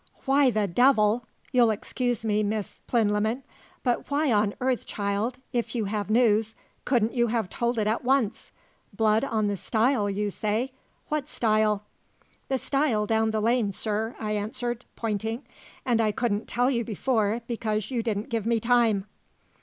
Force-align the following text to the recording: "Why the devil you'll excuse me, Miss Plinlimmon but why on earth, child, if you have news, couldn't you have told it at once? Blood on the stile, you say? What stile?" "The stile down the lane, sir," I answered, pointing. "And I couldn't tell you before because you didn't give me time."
"Why 0.25 0.49
the 0.49 0.65
devil 0.65 1.27
you'll 1.51 1.69
excuse 1.69 2.25
me, 2.25 2.41
Miss 2.41 2.81
Plinlimmon 2.87 3.43
but 3.83 4.09
why 4.09 4.31
on 4.31 4.55
earth, 4.59 4.83
child, 4.87 5.37
if 5.53 5.75
you 5.75 5.85
have 5.85 6.09
news, 6.09 6.55
couldn't 6.85 7.13
you 7.13 7.27
have 7.27 7.51
told 7.51 7.77
it 7.77 7.85
at 7.85 8.03
once? 8.03 8.51
Blood 8.91 9.23
on 9.23 9.45
the 9.45 9.55
stile, 9.55 10.09
you 10.09 10.31
say? 10.31 10.71
What 11.09 11.27
stile?" 11.29 11.83
"The 12.47 12.57
stile 12.57 13.05
down 13.05 13.29
the 13.29 13.41
lane, 13.41 13.71
sir," 13.71 14.15
I 14.19 14.31
answered, 14.31 14.85
pointing. 14.95 15.43
"And 15.85 16.01
I 16.01 16.11
couldn't 16.11 16.47
tell 16.47 16.71
you 16.71 16.83
before 16.83 17.41
because 17.45 17.91
you 17.91 18.01
didn't 18.01 18.29
give 18.29 18.47
me 18.47 18.59
time." 18.59 19.05